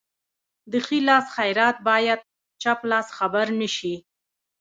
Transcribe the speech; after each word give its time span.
د 0.71 0.73
ښي 0.85 0.99
لاس 1.07 1.25
خیرات 1.35 1.77
باید 1.89 2.19
چپ 2.61 2.79
لاس 2.91 3.07
خبر 3.17 3.45
نشي. 3.59 3.95